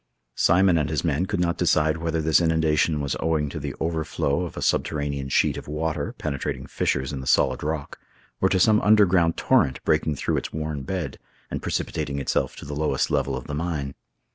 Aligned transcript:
Simon 0.33 0.79
and 0.79 0.89
his 0.89 1.03
men 1.05 1.27
could 1.27 1.39
not 1.39 1.59
decide 1.59 1.97
whether 1.97 2.23
this 2.23 2.41
inundation 2.41 3.01
was 3.01 3.15
owing 3.19 3.49
to 3.49 3.59
the 3.59 3.75
overflow 3.79 4.41
of 4.45 4.57
a 4.57 4.61
subterranean 4.63 5.29
sheet 5.29 5.57
of 5.57 5.67
water 5.67 6.15
penetrating 6.17 6.65
fissures 6.65 7.13
in 7.13 7.21
the 7.21 7.27
solid 7.27 7.61
rock, 7.61 7.99
or 8.41 8.49
to 8.49 8.59
some 8.59 8.81
underground 8.81 9.37
torrent 9.37 9.79
breaking 9.85 10.15
through 10.15 10.37
its 10.37 10.51
worn 10.51 10.81
bed, 10.81 11.19
and 11.51 11.61
precipitating 11.61 12.17
itself 12.17 12.55
to 12.55 12.65
the 12.65 12.73
lowest 12.75 13.11
level 13.11 13.35
of 13.37 13.45
the 13.45 13.53
mine. 13.53 13.93